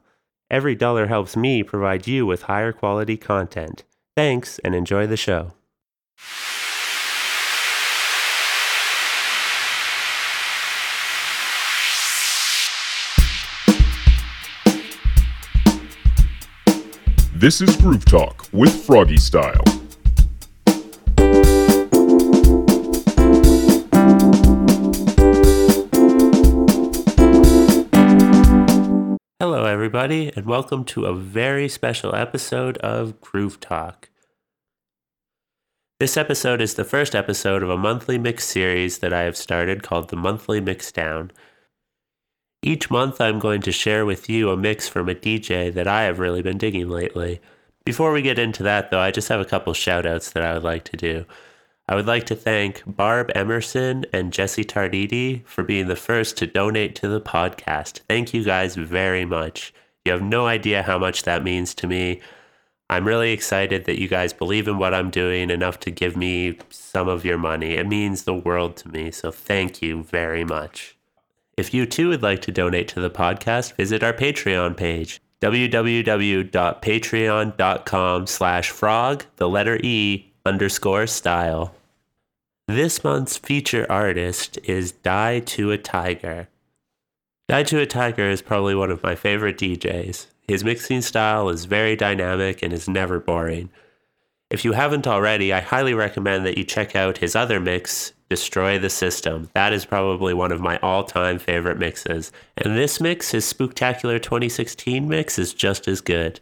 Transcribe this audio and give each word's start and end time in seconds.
Every 0.49 0.77
dollar 0.77 1.09
helps 1.09 1.37
me 1.37 1.65
provide 1.65 2.07
you 2.07 2.25
with 2.25 2.43
higher 2.43 2.73
quality 2.73 3.17
content. 3.17 3.83
Thanks 4.17 4.59
and 4.61 4.75
enjoy 4.75 5.07
the 5.07 5.17
show. 5.19 5.53
This 17.35 17.61
is 17.61 17.77
Groove 17.77 18.07
Talk 18.07 18.47
with 18.53 18.75
Froggy 18.87 19.19
Style. 19.19 19.63
Everybody, 29.67 30.33
and 30.37 30.47
welcome 30.47 30.85
to 30.85 31.07
a 31.07 31.15
very 31.15 31.69
special 31.69 32.15
episode 32.15 32.79
of 32.79 33.21
Groove 33.21 33.59
Talk. 33.59 34.11
This 35.99 36.17
episode 36.17 36.61
is 36.61 36.75
the 36.75 36.85
first 36.85 37.17
episode 37.17 37.65
of 37.65 37.71
a 37.71 37.77
monthly 37.77 38.17
mix 38.17 38.45
series 38.45 38.99
that 38.99 39.13
I 39.13 39.23
have 39.23 39.37
started 39.37 39.83
called 39.83 40.09
the 40.09 40.17
Monthly 40.17 40.61
Mixdown. 40.61 41.31
Each 42.63 42.91
month, 42.91 43.21
I'm 43.21 43.41
going 43.41 43.61
to 43.63 43.73
share 43.73 44.07
with 44.07 44.31
you 44.31 44.51
a 44.51 44.57
mix 44.57 44.89
from 44.89 45.09
a 45.09 45.15
DJ 45.15 45.75
that 45.75 45.89
I 45.89 46.05
have 46.05 46.21
really 46.21 46.43
been 46.43 46.59
digging 46.59 46.89
lately. 46.89 47.41
Before 47.85 48.13
we 48.13 48.23
get 48.23 48.39
into 48.39 48.63
that, 48.63 48.91
though, 48.91 49.01
I 49.01 49.11
just 49.11 49.29
have 49.29 49.41
a 49.41 49.45
couple 49.45 49.75
shout 49.75 50.07
outs 50.07 50.31
that 50.31 50.45
I 50.45 50.55
would 50.55 50.65
like 50.65 50.85
to 50.85 50.97
do. 50.97 51.27
I 51.89 51.95
would 51.95 52.07
like 52.07 52.27
to 52.27 52.35
thank 52.35 52.83
Barb 52.85 53.31
Emerson 53.35 54.05
and 54.13 54.33
Jesse 54.33 54.65
Tarditi 54.65 55.47
for 55.47 55.63
being 55.63 55.87
the 55.87 55.95
first 55.95 56.37
to 56.39 56.47
donate 56.47 56.97
to 56.97 57.09
the 57.09 57.21
podcast. 57.21 58.01
Thank 58.09 58.35
you 58.35 58.43
guys 58.43 58.75
very 58.75 59.25
much. 59.25 59.73
You 60.05 60.11
have 60.11 60.23
no 60.23 60.47
idea 60.47 60.83
how 60.83 60.99
much 60.99 61.23
that 61.23 61.45
means 61.45 61.75
to 61.75 61.87
me. 61.87 62.21
I'm 62.91 63.07
really 63.07 63.33
excited 63.33 63.85
that 63.85 64.01
you 64.01 64.09
guys 64.09 64.33
believe 64.33 64.67
in 64.67 64.79
what 64.79 64.95
I'm 64.95 65.11
doing 65.11 65.51
enough 65.51 65.79
to 65.81 65.91
give 65.93 66.17
me 66.17 66.59
some 66.71 67.09
of 67.09 67.25
your 67.25 67.39
money. 67.39 67.75
It 67.75 67.87
means 67.87 68.25
the 68.25 68.35
world 68.35 68.77
to 68.79 68.89
me, 68.89 69.13
so 69.13 69.31
thank 69.31 69.81
you 69.81 70.03
very 70.05 70.45
much. 70.45 70.97
If 71.57 71.73
you 71.73 71.87
too 71.87 72.09
would 72.09 72.23
like 72.23 72.43
to 72.43 72.53
donate 72.53 72.89
to 72.89 73.01
the 73.01 73.11
podcast, 73.11 73.75
visit 73.75 74.03
our 74.03 74.13
Patreon 74.13 74.77
page, 74.77 75.21
www.patreon.com 75.41 78.27
slash 78.27 78.71
frog, 78.71 79.25
the 79.37 79.49
letter 79.49 79.79
E, 79.83 80.33
underscore 80.45 81.07
style. 81.07 81.75
This 82.69 83.05
month's 83.05 83.37
feature 83.37 83.87
artist 83.89 84.59
is 84.65 84.93
Dietoatiger. 84.93 86.49
Die 87.49 87.63
to 87.63 87.79
a 87.79 87.87
Tiger 87.87 88.29
is 88.29 88.43
probably 88.43 88.75
one 88.75 88.91
of 88.91 89.05
my 89.05 89.15
favorite 89.15 89.57
DJs. 89.57 90.27
His 90.49 90.65
mixing 90.65 91.01
style 91.03 91.49
is 91.49 91.67
very 91.67 91.95
dynamic 91.95 92.65
and 92.65 92.73
is 92.73 92.89
never 92.89 93.21
boring. 93.21 93.71
If 94.51 94.65
you 94.65 94.73
haven't 94.73 95.07
already, 95.07 95.53
I 95.53 95.61
highly 95.61 95.95
recommend 95.95 96.45
that 96.45 96.59
you 96.59 96.65
check 96.65 96.97
out 96.97 97.19
his 97.19 97.37
other 97.37 97.61
mix, 97.61 98.13
Destroy 98.29 98.81
the 98.81 98.91
System. 98.91 99.49
That 99.55 99.73
is 99.73 99.87
probably 99.87 100.35
one 100.35 100.51
of 100.51 100.61
my 100.61 100.77
all 100.79 101.05
time 101.05 101.39
favorite 101.39 101.79
mixes. 101.79 102.33
And 102.57 102.77
this 102.77 103.01
mix, 103.01 103.31
his 103.31 103.45
Spooktacular 103.45 104.21
2016 104.21 105.09
mix, 105.09 105.39
is 105.39 105.55
just 105.55 105.87
as 105.87 106.01
good. 106.01 106.41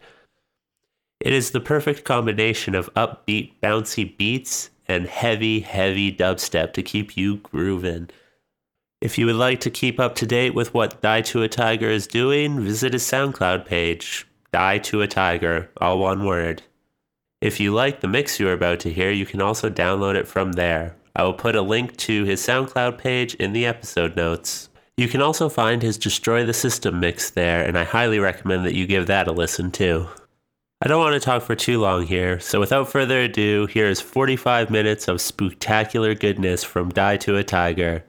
It 1.21 1.35
is 1.35 1.51
the 1.51 1.61
perfect 1.61 2.05
combination 2.05 2.75
of 2.75 2.93
upbeat, 2.95 3.53
bouncy 3.62 4.17
beats 4.17 4.71
and 4.87 5.06
heavy, 5.06 5.61
heavy 5.61 6.15
dubstep 6.15 6.72
to 6.75 6.83
keep 6.83 7.17
you 7.17 7.37
grooving. 7.37 8.11
If 9.00 9.19
you 9.19 9.27
would 9.27 9.37
like 9.37 9.61
to 9.61 9.71
keep 9.71 10.00
up 10.00 10.15
to 10.17 10.27
date 10.27 10.55
with 10.55 10.72
what 10.72 11.03
Dietoatiger 11.03 11.83
is 11.83 12.06
doing, 12.06 12.61
visit 12.61 12.94
his 12.94 13.03
SoundCloud 13.03 13.67
page, 13.67 14.27
Dietoatiger, 14.53 15.69
all 15.81 15.99
one 15.99 16.25
word. 16.25 16.62
If 17.41 17.61
you 17.61 17.75
like 17.75 18.00
the 18.00 18.09
mix 18.09 18.41
you 18.41 18.49
are 18.49 18.55
about 18.55 18.81
to 18.81 18.93
hear, 18.93 19.11
you 19.11 19.27
can 19.27 19.43
also 19.43 19.69
download 19.69 20.15
it 20.15 20.27
from 20.27 20.53
there. 20.53 20.97
I 21.15 21.25
will 21.25 21.34
put 21.34 21.55
a 21.55 21.62
link 21.62 21.97
to 21.99 22.25
his 22.25 22.41
SoundCloud 22.41 22.97
page 22.97 23.34
in 23.34 23.53
the 23.53 23.67
episode 23.67 24.17
notes. 24.17 24.71
You 24.97 25.09
can 25.09 25.21
also 25.21 25.49
find 25.49 25.83
his 25.83 25.99
Destroy 25.99 26.47
the 26.47 26.55
System 26.55 27.00
mix 27.00 27.31
there, 27.31 27.62
and 27.62 27.77
I 27.77 27.84
highly 27.84 28.19
recommend 28.19 28.65
that 28.65 28.75
you 28.75 28.87
give 28.87 29.06
that 29.09 29.28
a 29.28 29.33
listen 29.33 29.71
too. 29.71 30.09
I 30.84 30.87
don't 30.87 31.00
want 31.00 31.15
to 31.15 31.21
talk 31.21 31.43
for 31.43 31.55
too 31.55 31.81
long 31.81 32.03
here, 32.03 32.39
so 32.39 32.61
without 32.61 32.91
further 32.91 33.21
ado, 33.21 33.65
here 33.65 33.87
is 33.87 34.03
45 34.03 34.69
minutes 34.69 35.09
of 35.09 35.19
spectacular 35.19 36.15
goodness 36.15 36.62
from 36.62 36.93
Dietoatiger. 36.93 38.03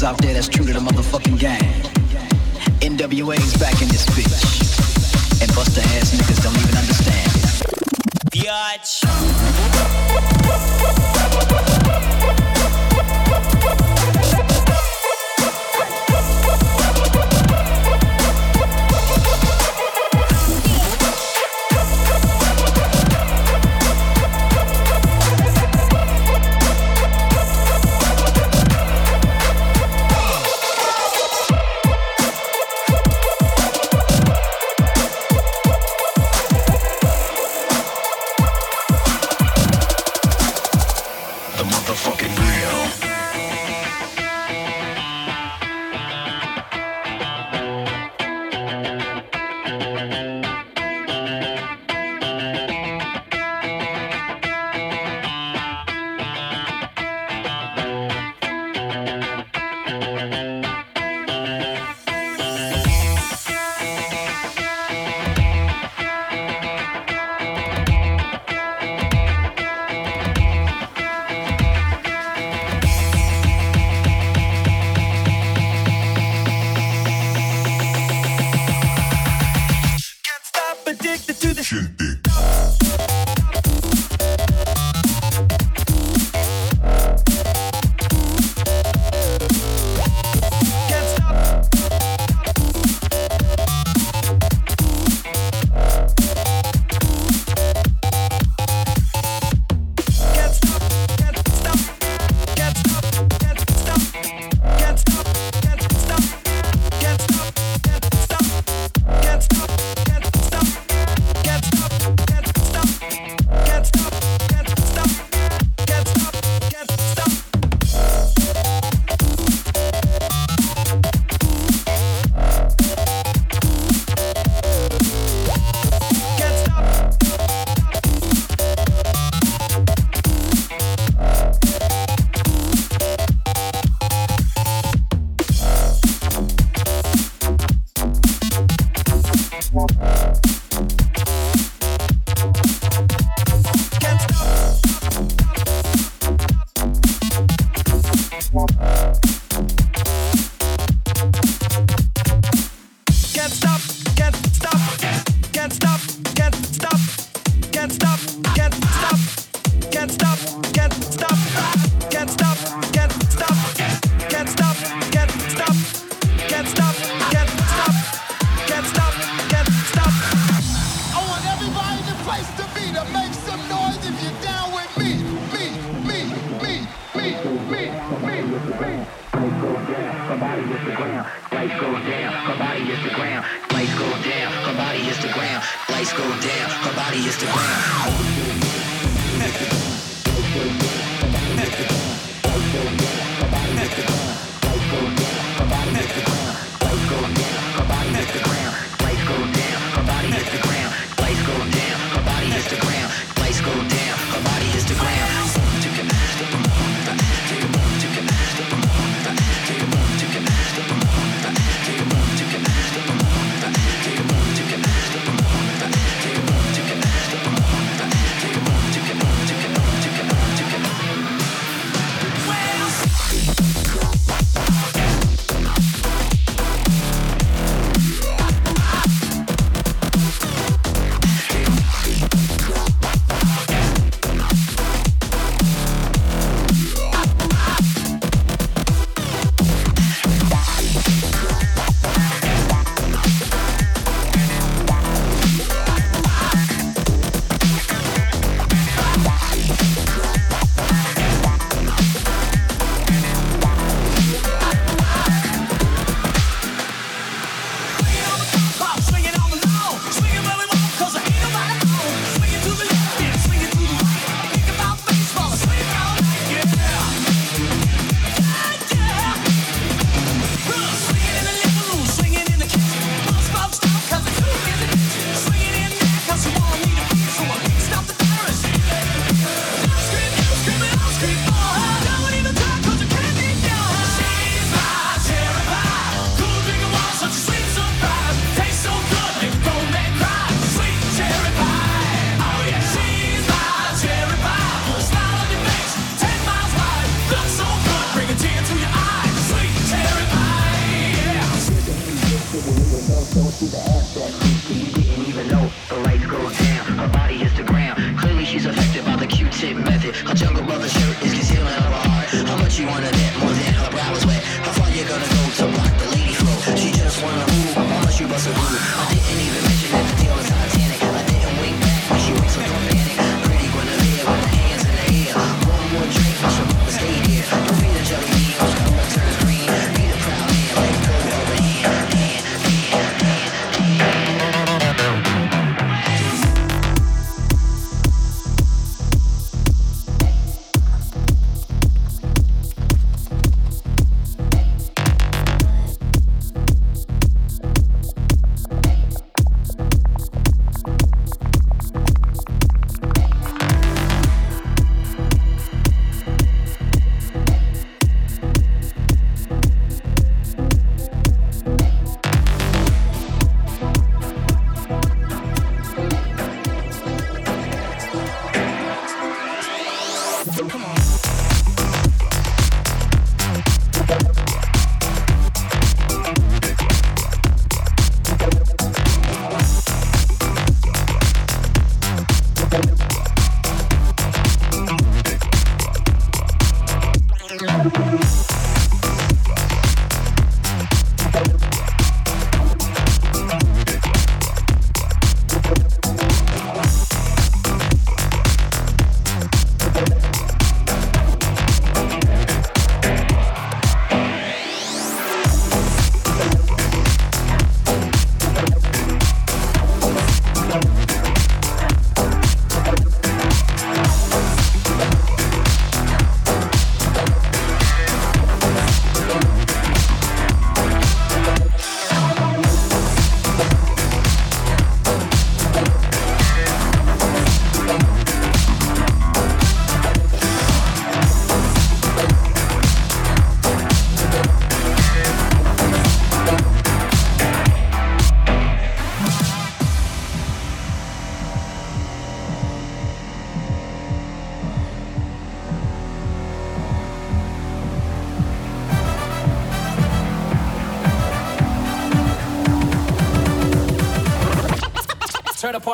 niggas 0.00 0.08
out 0.08 0.18
there 0.22 0.34
that's 0.34 0.48
true 0.48 0.66
to 0.66 0.72
the 0.72 0.80
motherfucking 0.80 1.38
game. 1.38 1.58
NWA's 2.80 3.56
back 3.58 3.80
in 3.82 3.88
this 3.88 4.06
bitch. 4.06 5.42
And 5.42 5.54
buster 5.54 5.80
ass 5.80 6.14
niggas 6.14 6.42
don't 6.42 6.56
even 6.56 6.76
understand. 6.76 7.30
Biatch. 8.30 9.00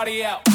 Party 0.06 0.25
out. 0.25 0.45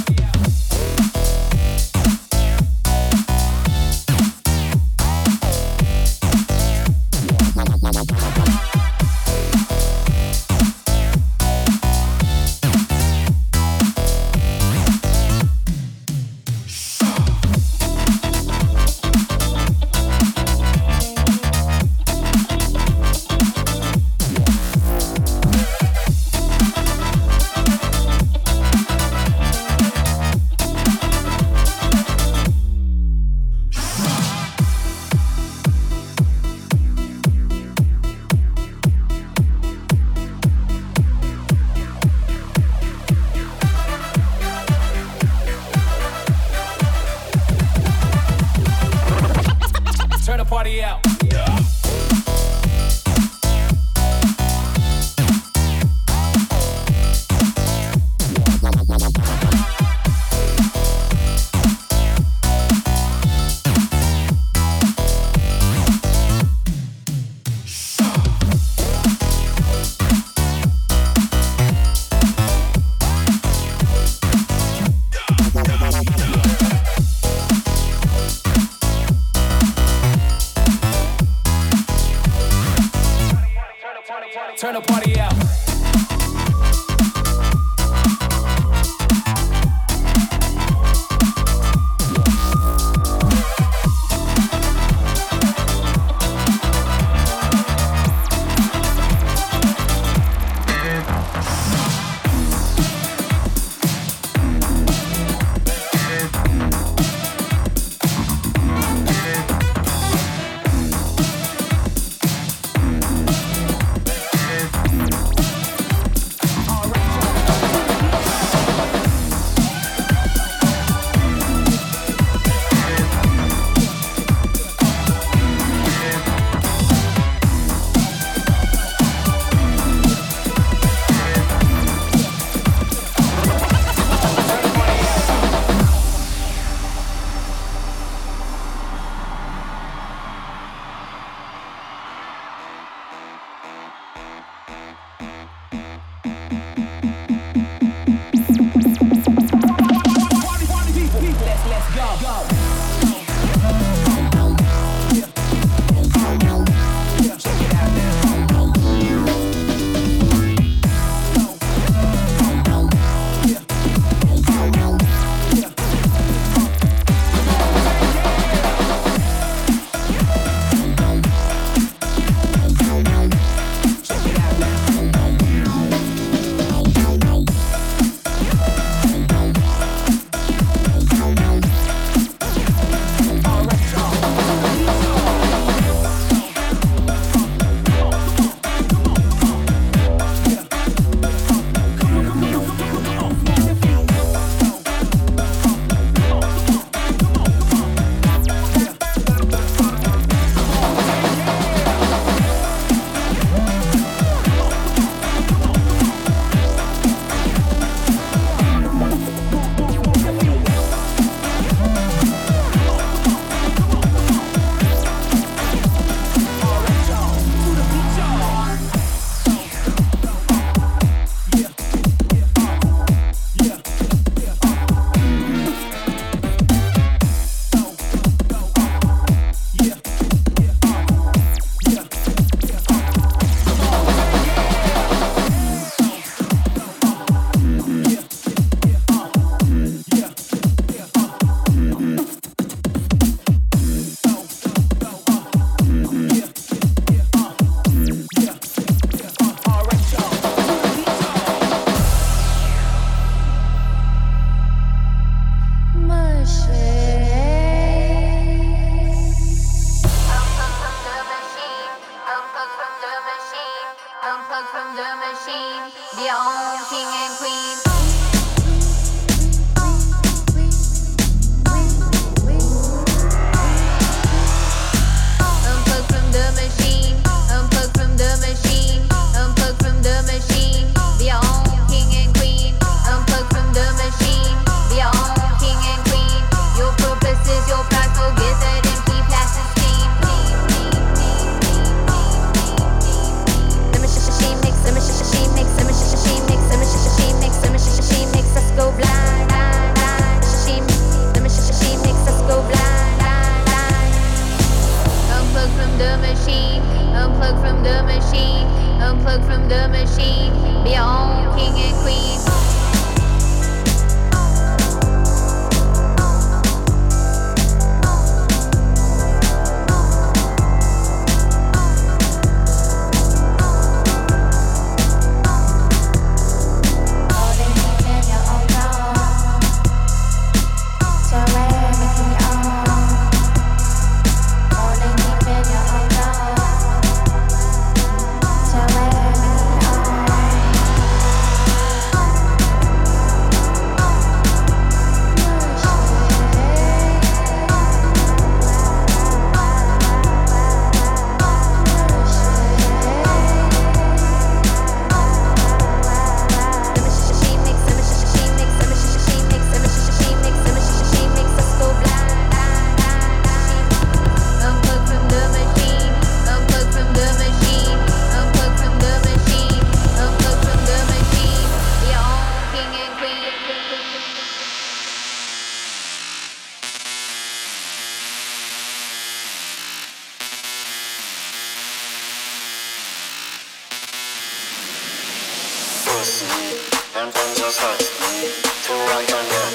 me, 386.49 386.77
and 387.17 387.31
then 387.33 387.55
just 387.55 387.81
ask 387.81 388.09
me 388.21 388.49
to 388.85 388.93
write 389.07 389.31
on 389.33 389.45
your 389.45 389.69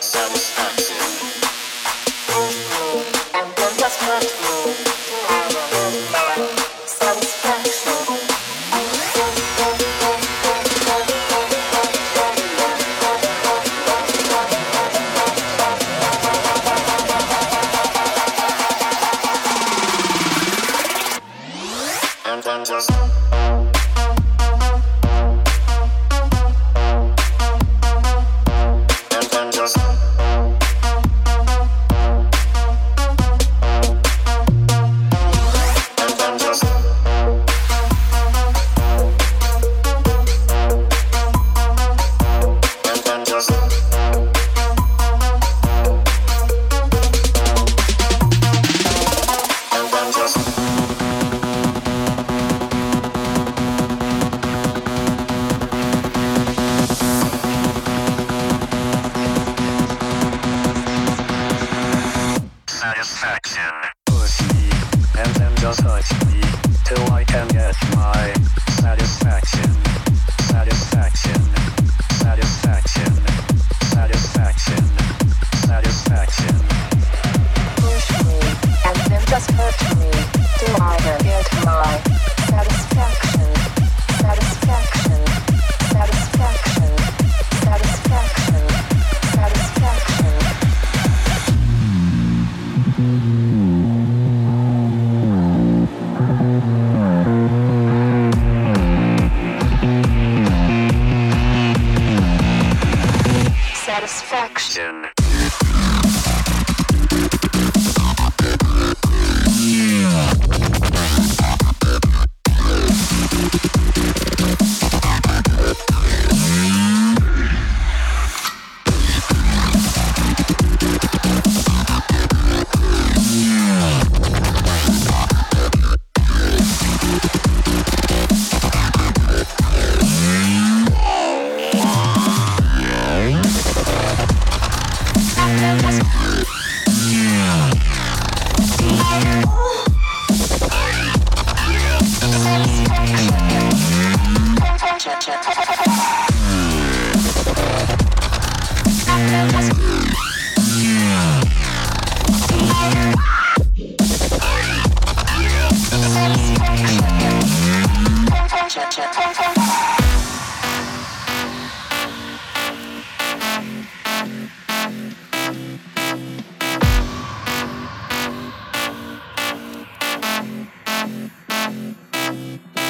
satisfaction. 0.00 0.75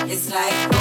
It's 0.09 0.31
like 0.31 0.76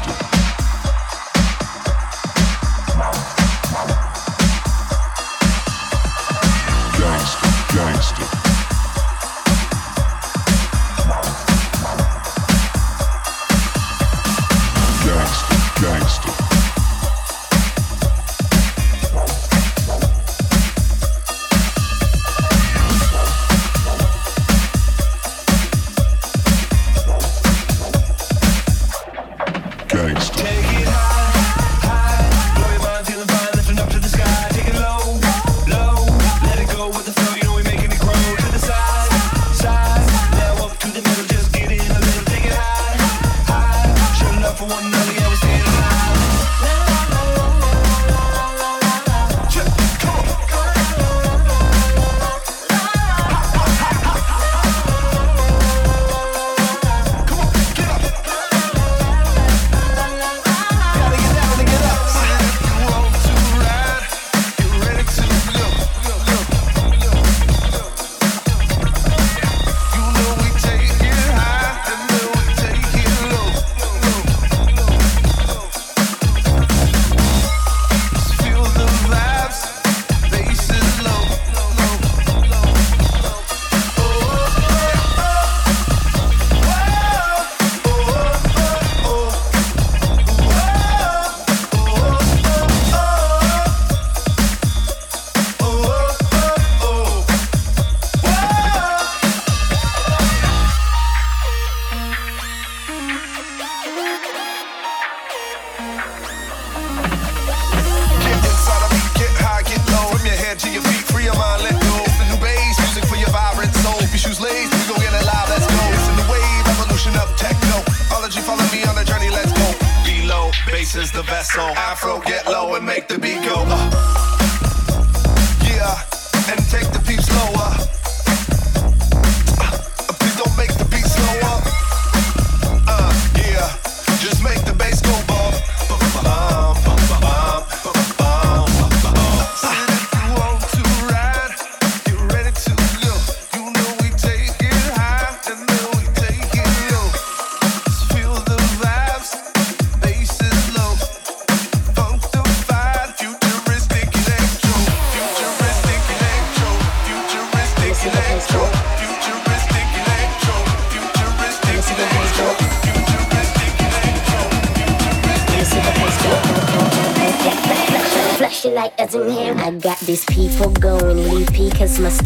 gangster. 0.00 0.21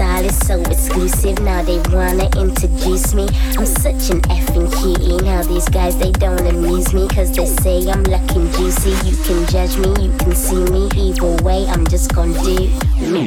Style 0.06 0.24
is 0.24 0.38
so 0.46 0.60
exclusive. 0.60 1.38
Now 1.40 1.62
they 1.62 1.78
wanna 1.90 2.28
introduce 2.38 3.12
me. 3.14 3.26
I'm 3.58 3.66
such 3.66 4.10
an 4.14 4.20
effing 4.36 4.68
cutie. 4.78 5.18
Now 5.24 5.42
these 5.42 5.68
guys 5.68 5.96
they 5.98 6.12
don't 6.12 6.46
amuse 6.46 6.94
me 6.94 7.08
cause 7.08 7.30
they 7.36 7.46
say 7.46 7.90
I'm 7.90 8.02
looking 8.04 8.46
juicy. 8.52 8.94
You 9.08 9.16
can 9.26 9.40
judge 9.52 9.74
me, 9.82 9.90
you 10.04 10.12
can 10.18 10.32
see 10.34 10.62
me. 10.74 10.88
Either 10.94 11.42
way, 11.42 11.66
I'm 11.66 11.84
just 11.86 12.14
gonna 12.14 12.38
do 12.44 12.70
me. 13.12 13.26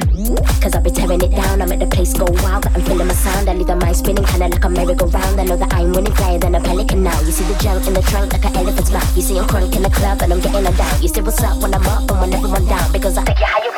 Cause 0.62 0.74
I'll 0.76 0.82
be 0.82 0.92
tearing 0.92 1.22
it 1.22 1.32
down. 1.32 1.62
I 1.62 1.66
make 1.66 1.80
the 1.80 1.88
place 1.88 2.14
go 2.14 2.26
wild. 2.44 2.66
I'm 2.68 2.82
feeling 2.82 3.08
my 3.08 3.14
sound. 3.14 3.50
I 3.50 3.54
leave 3.54 3.68
the 3.68 3.76
mind 3.76 3.98
spinning 3.98 4.24
kinda 4.24 4.48
like 4.48 4.64
a 4.64 4.70
merry-go-round. 4.70 5.40
I 5.40 5.44
know 5.44 5.58
that 5.58 5.74
I'm 5.74 5.92
winning 5.92 6.16
flyer 6.16 6.40
than 6.40 6.56
a 6.56 6.62
pelican 6.62 7.04
now. 7.04 7.20
You 7.22 7.32
see 7.32 7.46
the 7.52 7.58
junk 7.64 7.88
in 7.88 7.94
the 7.94 8.02
trunk 8.02 8.34
like 8.34 8.46
an 8.46 8.56
elephant's 8.56 8.92
mouth. 8.92 9.12
You 9.16 9.22
see 9.22 9.38
I'm 9.38 9.48
crunk 9.48 9.76
in 9.76 9.84
the 9.84 9.90
club 9.90 10.22
and 10.22 10.32
I'm 10.34 10.40
getting 10.40 10.66
it 10.66 10.78
down. 10.78 11.02
You 11.02 11.10
see 11.10 11.22
what's 11.22 11.44
up 11.44 11.62
when 11.62 11.74
I'm 11.74 11.88
up 11.88 12.10
and 12.10 12.20
when 12.22 12.34
everyone 12.34 12.66
down. 12.66 12.92
Because 12.92 13.18
I 13.18 13.24
take 13.26 13.40
you 13.40 13.46
higher 13.46 13.69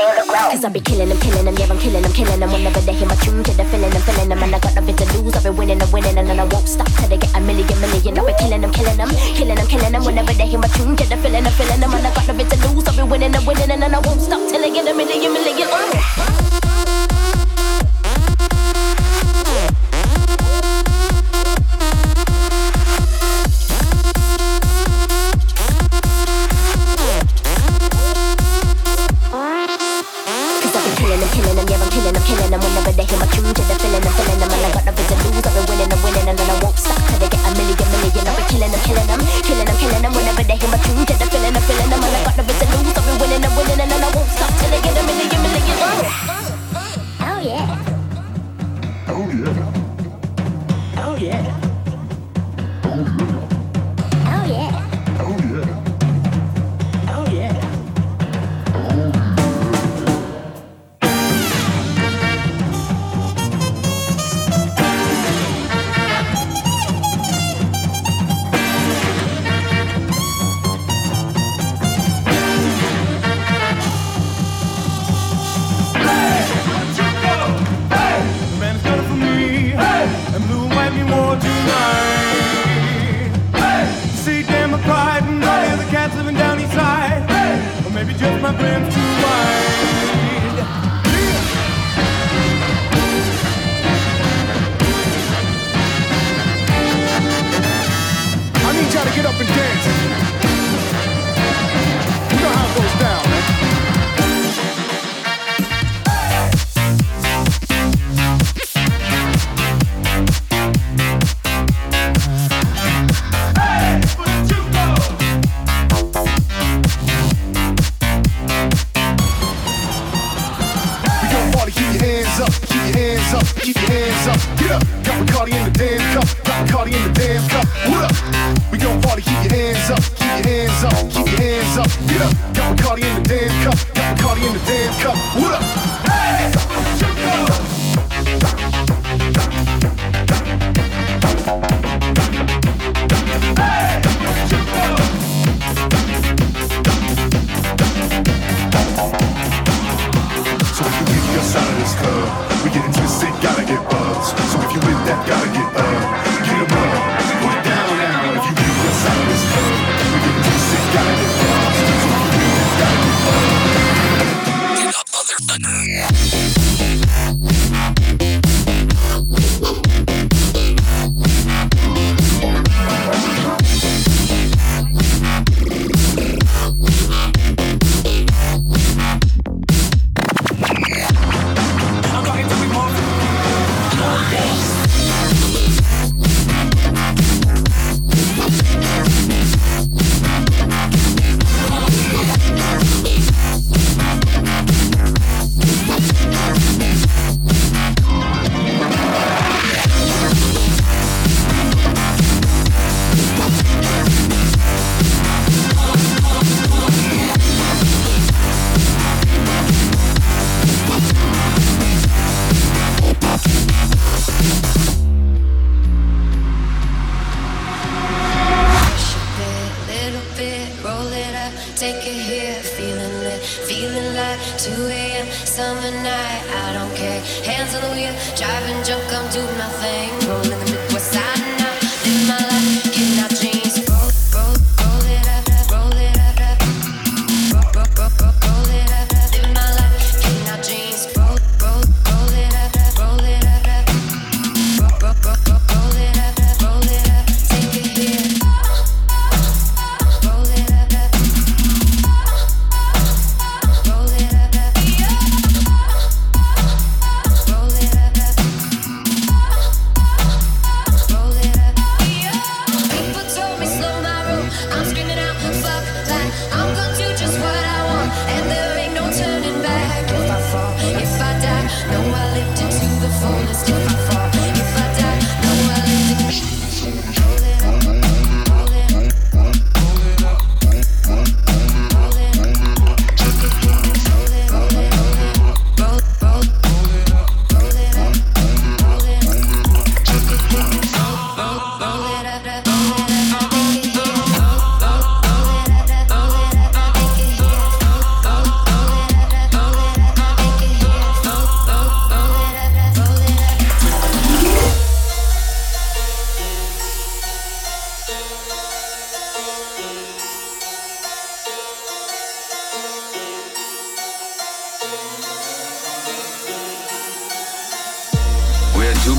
Cause 0.00 0.64
I 0.64 0.68
be 0.68 0.80
killing 0.80 1.08
them, 1.08 1.18
killing 1.20 1.44
them, 1.44 1.54
yeah, 1.56 1.66
I'm 1.70 1.78
killing 1.78 2.02
them, 2.02 2.12
killing 2.12 2.40
them. 2.40 2.50
Whenever 2.50 2.80
they 2.80 2.94
hear 2.94 3.06
my 3.06 3.14
tune, 3.16 3.44
to 3.44 3.52
the 3.52 3.64
feeling 3.64 3.90
them, 3.90 4.02
feeling 4.02 4.28
them. 4.28 4.42
And 4.42 4.54
I 4.54 4.58
got 4.58 4.74
nothing 4.74 4.96
to 4.96 5.04
lose. 5.12 5.36
I've 5.36 5.42
been 5.42 5.56
winning 5.56 5.80
and 5.80 5.92
winning, 5.92 6.18
and 6.18 6.28
then 6.28 6.40
I 6.40 6.44
won't 6.44 6.68
stop 6.68 6.88
till 6.92 7.08
they 7.08 7.18
get 7.18 7.36
a 7.36 7.40
million, 7.40 7.68
million. 7.80 8.18
I've 8.18 8.26
been 8.26 8.36
killing 8.36 8.60
them, 8.60 8.72
killing 8.72 8.96
them, 8.96 9.10
killing 9.36 9.54
them, 9.54 9.66
killing 9.66 9.92
them. 9.92 10.04
Whenever 10.04 10.32
they 10.32 10.46
hear 10.46 10.58
my 10.58 10.68
tune, 10.68 10.96
to 10.96 11.04
the 11.06 11.16
feeling 11.16 11.44
them, 11.44 11.52
feeling 11.52 11.80
them. 11.80 11.94
And 11.94 12.06
I 12.06 12.14
got 12.14 12.26
nothing 12.26 12.48
to 12.48 12.56
lose. 12.68 12.88
I've 12.88 12.96
been 12.96 13.08
winning 13.08 13.34
and 13.34 13.46
winning, 13.46 13.70
and 13.70 13.82
then 13.82 13.94
I 13.94 14.00
won't 14.00 14.20
stop 14.20 14.40
till 14.48 14.64
I 14.64 14.70
get 14.70 14.88
a 14.88 14.94
million, 14.94 15.32
million. 15.32 15.68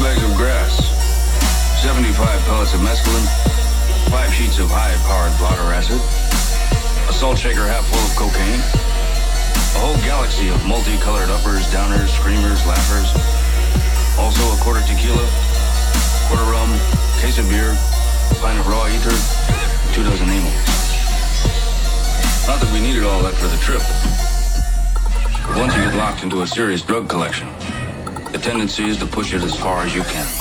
bags 0.01 0.23
of 0.23 0.33
grass, 0.35 0.81
75 1.85 2.17
pellets 2.49 2.73
of 2.73 2.81
mescaline, 2.81 3.27
5 4.09 4.33
sheets 4.33 4.57
of 4.57 4.65
high-powered 4.65 5.29
blotter 5.37 5.69
acid, 5.77 6.01
a 7.05 7.13
salt 7.13 7.37
shaker 7.37 7.69
half 7.69 7.85
full 7.85 8.01
of 8.01 8.13
cocaine, 8.17 8.57
a 9.77 9.79
whole 9.85 9.93
galaxy 10.01 10.49
of 10.49 10.57
multicolored 10.65 11.29
uppers, 11.29 11.69
downers, 11.69 12.09
screamers, 12.17 12.65
laughers, 12.65 13.13
also 14.17 14.41
a 14.49 14.57
quarter 14.65 14.81
tequila, 14.89 15.21
quarter 16.25 16.49
rum, 16.49 16.73
case 17.21 17.37
of 17.37 17.45
beer, 17.45 17.77
pint 18.41 18.57
of 18.57 18.65
raw 18.65 18.89
ether, 18.89 19.13
two 19.93 20.01
dozen 20.01 20.25
amyls. 20.33 20.65
Not 22.49 22.57
that 22.57 22.69
we 22.73 22.81
needed 22.81 23.05
all 23.05 23.21
that 23.21 23.37
for 23.37 23.45
the 23.45 23.61
trip, 23.61 23.85
but 25.45 25.61
once 25.61 25.77
you 25.77 25.85
get 25.85 25.93
locked 25.93 26.25
into 26.25 26.41
a 26.41 26.47
serious 26.47 26.81
drug 26.81 27.05
collection, 27.05 27.45
the 28.32 28.38
tendency 28.38 28.88
is 28.88 28.97
to 28.99 29.05
push 29.05 29.34
it 29.34 29.41
as 29.43 29.59
far 29.59 29.84
as 29.84 29.93
you 29.93 30.03
can. 30.03 30.40